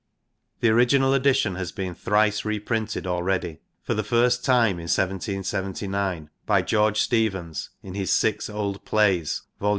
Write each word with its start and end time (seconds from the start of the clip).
The 0.61 0.69
original 0.69 1.13
edition 1.13 1.53
has 1.57 1.71
been 1.71 1.93
thrice 1.93 2.43
reprinted 2.43 3.05
already: 3.05 3.59
for 3.83 3.93
the 3.93 4.03
first 4.03 4.43
time 4.43 4.79
in 4.79 4.85
1779 4.89 6.31
by 6.47 6.63
George 6.63 6.99
Steevens 6.99 7.69
in 7.83 7.93
his 7.93 8.11
* 8.11 8.11
Six 8.11 8.49
Old 8.49 8.83
Plays,' 8.83 9.43
vol. 9.59 9.69